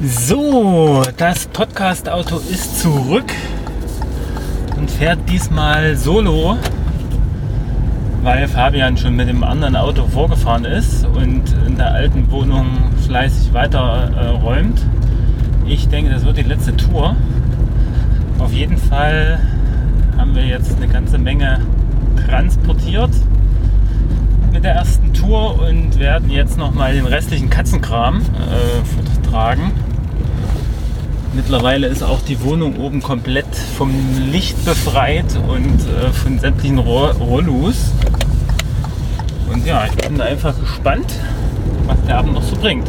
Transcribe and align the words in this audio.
So, 0.00 1.02
das 1.16 1.46
Podcast-Auto 1.46 2.36
ist 2.36 2.80
zurück 2.80 3.32
und 4.76 4.88
fährt 4.88 5.18
diesmal 5.28 5.96
solo, 5.96 6.56
weil 8.22 8.46
Fabian 8.46 8.96
schon 8.96 9.16
mit 9.16 9.28
dem 9.28 9.42
anderen 9.42 9.74
Auto 9.74 10.06
vorgefahren 10.06 10.64
ist 10.64 11.04
und 11.04 11.42
in 11.66 11.76
der 11.76 11.94
alten 11.94 12.30
Wohnung 12.30 12.66
fleißig 13.06 13.52
weiter 13.52 14.12
äh, 14.16 14.26
räumt. 14.40 14.80
Ich 15.66 15.88
denke, 15.88 16.12
das 16.12 16.24
wird 16.24 16.36
die 16.36 16.42
letzte 16.42 16.76
Tour. 16.76 17.16
Auf 18.38 18.52
jeden 18.52 18.76
Fall 18.78 19.40
haben 20.16 20.32
wir 20.36 20.46
jetzt 20.46 20.76
eine 20.76 20.86
ganze 20.86 21.18
Menge 21.18 21.58
transportiert 22.24 23.10
mit 24.52 24.62
der 24.62 24.74
ersten 24.74 25.12
Tour 25.12 25.60
und 25.60 25.98
werden 25.98 26.30
jetzt 26.30 26.56
noch 26.56 26.72
mal 26.72 26.94
den 26.94 27.06
restlichen 27.06 27.50
Katzenkram 27.50 28.20
äh, 28.20 29.28
tragen. 29.28 29.72
Mittlerweile 31.38 31.86
ist 31.86 32.02
auch 32.02 32.20
die 32.20 32.42
Wohnung 32.42 32.78
oben 32.78 33.00
komplett 33.00 33.46
vom 33.76 33.92
Licht 34.32 34.64
befreit 34.64 35.38
und 35.46 35.78
äh, 35.86 36.12
von 36.12 36.36
sämtlichen 36.40 36.78
Rollus. 36.78 37.92
Und 39.48 39.64
ja, 39.64 39.86
ich 39.86 39.94
bin 39.94 40.20
einfach 40.20 40.58
gespannt, 40.58 41.14
was 41.86 41.96
der 42.08 42.18
Abend 42.18 42.34
noch 42.34 42.42
so 42.42 42.56
bringt. 42.56 42.88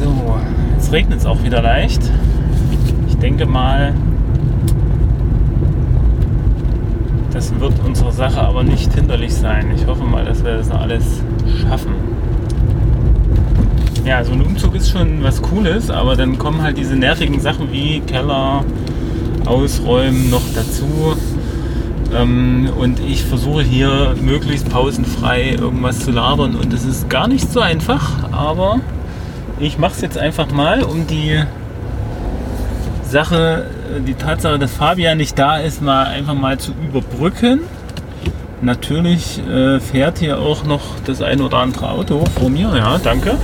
So, 0.00 0.38
jetzt 0.74 0.90
regnet 0.90 1.18
es 1.18 1.26
auch 1.26 1.42
wieder 1.42 1.60
leicht. 1.60 2.00
Ich 3.06 3.18
denke 3.18 3.44
mal, 3.44 3.92
das 7.30 7.54
wird 7.60 7.74
unserer 7.84 8.12
Sache 8.12 8.40
aber 8.40 8.64
nicht 8.64 8.94
hinderlich 8.94 9.34
sein. 9.34 9.70
Ich 9.76 9.86
hoffe 9.86 10.04
mal, 10.04 10.24
dass 10.24 10.42
wir 10.42 10.56
das 10.56 10.70
noch 10.70 10.80
alles 10.80 11.20
schaffen. 11.60 12.17
Ja, 14.08 14.24
so 14.24 14.32
ein 14.32 14.40
Umzug 14.40 14.74
ist 14.74 14.90
schon 14.90 15.22
was 15.22 15.42
Cooles, 15.42 15.90
aber 15.90 16.16
dann 16.16 16.38
kommen 16.38 16.62
halt 16.62 16.78
diese 16.78 16.96
nervigen 16.96 17.40
Sachen 17.40 17.70
wie 17.70 18.00
Keller, 18.00 18.64
Ausräumen 19.44 20.30
noch 20.30 20.40
dazu. 20.54 21.14
Ähm, 22.16 22.70
und 22.78 23.00
ich 23.00 23.22
versuche 23.22 23.60
hier 23.60 24.14
möglichst 24.18 24.70
pausenfrei 24.70 25.50
irgendwas 25.60 25.98
zu 26.00 26.10
labern 26.10 26.54
und 26.56 26.72
es 26.72 26.86
ist 26.86 27.10
gar 27.10 27.28
nicht 27.28 27.52
so 27.52 27.60
einfach, 27.60 28.32
aber 28.32 28.80
ich 29.60 29.76
mache 29.76 29.92
es 29.92 30.00
jetzt 30.00 30.16
einfach 30.16 30.50
mal, 30.50 30.84
um 30.84 31.06
die 31.06 31.42
Sache, 33.02 33.66
die 34.06 34.14
Tatsache, 34.14 34.58
dass 34.58 34.72
Fabian 34.72 35.18
nicht 35.18 35.38
da 35.38 35.58
ist, 35.58 35.82
mal 35.82 36.06
einfach 36.06 36.32
mal 36.32 36.56
zu 36.56 36.72
überbrücken. 36.72 37.60
Natürlich 38.62 39.38
äh, 39.46 39.80
fährt 39.80 40.18
hier 40.18 40.38
auch 40.38 40.64
noch 40.64 40.80
das 41.04 41.20
ein 41.20 41.42
oder 41.42 41.58
andere 41.58 41.90
Auto 41.90 42.24
vor 42.40 42.48
mir, 42.48 42.74
ja, 42.74 42.96
danke. 42.96 43.36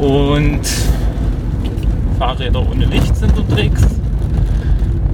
Und 0.00 0.62
Fahrräder 2.18 2.66
ohne 2.66 2.86
Licht 2.86 3.14
sind 3.16 3.36
unterwegs. 3.36 3.82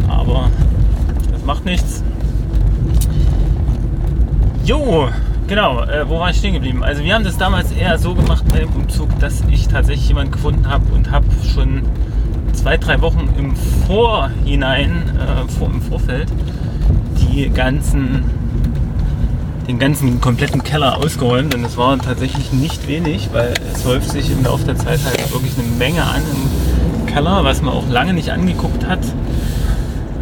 Aber 0.09 0.49
das 1.33 1.45
macht 1.45 1.65
nichts. 1.65 2.05
Jo, 4.65 5.09
genau, 5.49 5.83
äh, 5.83 6.09
wo 6.09 6.21
war 6.21 6.31
ich 6.31 6.37
stehen 6.37 6.55
geblieben? 6.55 6.85
Also 6.85 7.03
wir 7.03 7.15
haben 7.15 7.25
das 7.25 7.37
damals 7.37 7.73
eher 7.73 7.99
so 7.99 8.15
gemacht 8.15 8.45
bei 8.53 8.61
dem 8.61 8.71
Umzug, 8.75 9.09
dass 9.19 9.43
ich 9.51 9.67
tatsächlich 9.67 10.09
jemanden 10.09 10.33
gefunden 10.33 10.69
habe 10.69 10.85
und 10.95 11.11
habe 11.11 11.27
schon 11.53 11.83
zwei, 12.53 12.77
drei 12.77 13.01
Wochen 13.01 13.29
im 13.39 13.57
Vorhinein, 13.87 15.11
äh, 15.19 15.49
vor, 15.59 15.69
im 15.69 15.83
Vorfeld, 15.83 16.29
die 17.19 17.51
ganzen 17.51 18.25
den 19.67 19.79
ganzen 19.79 20.21
kompletten 20.21 20.63
Keller 20.63 20.99
ausgeräumt 20.99 21.55
und 21.55 21.65
es 21.65 21.77
war 21.77 21.99
tatsächlich 21.99 22.53
nicht 22.53 22.87
wenig, 22.87 23.31
weil 23.33 23.55
es 23.75 23.85
häuft 23.85 24.11
sich 24.11 24.31
im 24.31 24.45
Laufe 24.45 24.65
der 24.65 24.77
Zeit 24.77 25.01
halt 25.05 25.33
wirklich 25.33 25.53
eine 25.59 25.67
Menge 25.77 26.05
an 26.05 26.23
im 26.33 27.07
Keller, 27.07 27.45
was 27.45 27.63
man 27.63 27.75
auch 27.75 27.89
lange 27.89 28.13
nicht 28.13 28.31
angeguckt 28.31 28.87
hat 28.87 29.01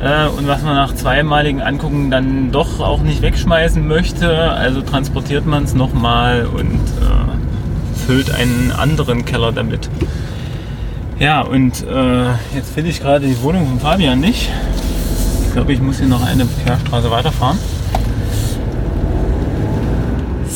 äh, 0.01 0.29
und 0.29 0.47
was 0.47 0.63
man 0.63 0.75
nach 0.75 0.95
zweimaligen 0.95 1.61
Angucken 1.61 2.11
dann 2.11 2.53
doch 2.53 2.81
auch 2.81 3.01
nicht 3.01 3.23
wegschmeißen 3.23 3.87
möchte. 3.87 4.53
Also 4.53 4.81
transportiert 4.81 5.47
man 5.47 5.65
es 5.65 5.75
nochmal 5.75 6.47
und 6.47 6.81
äh, 7.03 8.07
füllt 8.07 8.31
einen 8.31 8.73
anderen 8.73 9.25
Keller 9.25 9.53
damit. 9.53 9.91
Ja, 11.19 11.43
und 11.43 11.87
äh, 11.87 12.25
jetzt 12.55 12.75
finde 12.75 12.91
ich 12.91 13.01
gerade 13.01 13.27
die 13.27 13.41
Wohnung 13.43 13.67
von 13.67 13.81
Fabian 13.81 14.21
nicht. 14.21 14.51
Ich 15.47 15.53
glaube, 15.53 15.73
ich 15.73 15.81
muss 15.81 15.99
hier 15.99 16.09
noch 16.09 16.27
eine 16.27 16.47
Querstraße 16.65 17.11
weiterfahren. 17.11 17.59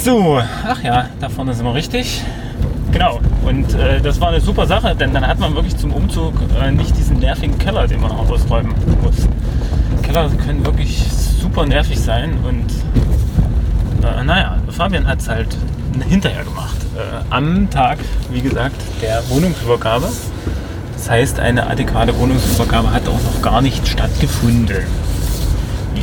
So, 0.08 0.41
ach 0.66 0.82
ja, 0.82 1.10
da 1.20 1.28
vorne 1.28 1.52
sind 1.52 1.66
wir 1.66 1.74
richtig. 1.74 2.22
Genau, 2.92 3.20
und 3.44 3.74
äh, 3.74 4.00
das 4.00 4.19
war 4.19 4.28
eine 4.28 4.41
super 4.41 4.66
Sache, 4.66 4.96
denn 4.96 5.12
dann 5.12 5.26
hat 5.26 5.38
man 5.38 5.54
wirklich 5.54 5.76
zum 5.76 5.92
Umzug 5.92 6.32
äh, 6.58 6.70
nicht 6.70 6.96
diesen 6.96 7.19
nervigen 7.19 7.58
Keller, 7.58 7.86
den 7.86 8.00
man 8.00 8.12
auch 8.12 8.30
ausräumen 8.30 8.74
muss. 9.02 9.28
Keller 10.00 10.30
können 10.46 10.64
wirklich 10.64 11.04
super 11.12 11.66
nervig 11.66 12.00
sein 12.00 12.38
und 12.42 12.64
äh, 14.02 14.24
naja, 14.24 14.56
Fabian 14.70 15.06
hat 15.06 15.20
es 15.20 15.28
halt 15.28 15.54
hinterher 16.08 16.44
gemacht. 16.44 16.78
Äh, 16.96 17.25
am 17.28 17.69
Tag, 17.69 17.98
wie 18.30 18.40
gesagt, 18.40 18.80
der 19.02 19.22
Wohnungsübergabe. 19.28 20.08
Das 20.94 21.10
heißt, 21.10 21.38
eine 21.38 21.66
adäquate 21.66 22.19
Wohnungsübergabe 22.19 22.94
hat 22.94 23.06
auch 23.08 23.20
noch 23.34 23.42
gar 23.42 23.60
nicht 23.60 23.86
stattgefunden. 23.86 24.86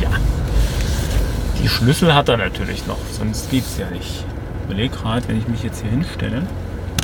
Ja. 0.00 0.10
Die 1.62 1.68
Schlüssel 1.68 2.14
hat 2.14 2.28
er 2.28 2.36
natürlich 2.36 2.86
noch, 2.86 2.98
sonst 3.10 3.50
geht 3.50 3.64
es 3.64 3.78
ja 3.78 3.88
nicht. 3.90 4.24
Ich 4.60 4.64
überlege 4.64 4.94
gerade, 4.96 5.26
wenn 5.28 5.38
ich 5.38 5.48
mich 5.48 5.62
jetzt 5.62 5.80
hier 5.82 5.90
hinstelle, 5.90 6.42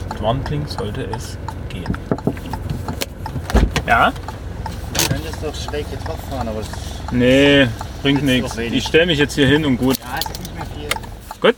mit 0.09 0.23
Warnblink 0.23 0.69
sollte 0.69 1.07
es 1.15 1.37
gehen. 1.69 1.85
Ja? 3.87 4.13
Du 4.95 5.05
könntest 5.09 5.43
doch 5.43 5.55
schräg 5.55 5.87
hier 5.89 5.99
drauf 5.99 6.19
fahren, 6.31 6.49
aber 6.49 6.61
es 6.61 6.69
Nee, 7.11 7.67
bringt 8.03 8.23
nichts. 8.23 8.57
Ich 8.57 8.87
stelle 8.87 9.07
mich 9.07 9.19
jetzt 9.19 9.35
hier 9.35 9.47
hin 9.47 9.65
und 9.65 9.77
gut. 9.77 9.99
ja, 9.99 10.19
es 10.19 10.31
ist 10.31 10.41
nicht 10.41 10.55
mehr 10.55 10.67
viel. 10.67 10.89
Gut, 11.41 11.57